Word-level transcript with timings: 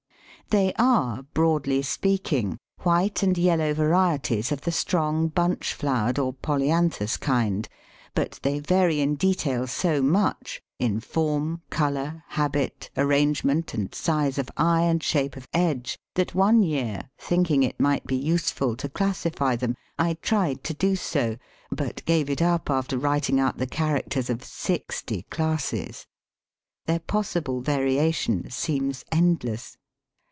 They 0.49 0.73
are, 0.77 1.23
broadly 1.33 1.81
speaking, 1.81 2.57
white 2.83 3.23
and 3.23 3.37
yellow 3.37 3.73
varieties 3.73 4.51
of 4.51 4.59
the 4.59 4.71
strong 4.73 5.29
bunch 5.29 5.73
flowered 5.73 6.19
or 6.19 6.33
Polyanthus 6.33 7.15
kind, 7.15 7.69
but 8.13 8.37
they 8.43 8.59
vary 8.59 8.99
in 8.99 9.15
detail 9.15 9.65
so 9.65 10.01
much, 10.01 10.61
in 10.77 10.99
form, 10.99 11.61
colour, 11.69 12.25
habit, 12.27 12.89
arrangement, 12.97 13.73
and 13.73 13.95
size 13.95 14.37
of 14.37 14.49
eye 14.57 14.81
and 14.81 15.01
shape 15.01 15.37
of 15.37 15.47
edge, 15.53 15.97
that 16.15 16.35
one 16.35 16.63
year 16.63 17.09
thinking 17.17 17.63
it 17.63 17.79
might 17.79 18.05
be 18.05 18.17
useful 18.17 18.75
to 18.75 18.89
classify 18.89 19.55
them 19.55 19.77
I 19.97 20.15
tried 20.15 20.65
to 20.65 20.73
do 20.73 20.97
so, 20.97 21.37
but 21.69 22.03
gave 22.03 22.29
it 22.29 22.41
up 22.41 22.69
after 22.69 22.97
writing 22.97 23.39
out 23.39 23.57
the 23.57 23.67
characters 23.67 24.29
of 24.29 24.43
sixty 24.43 25.21
classes! 25.29 26.07
Their 26.87 26.99
possible 26.99 27.61
variation 27.61 28.49
seems 28.51 29.05
endless. 29.13 29.77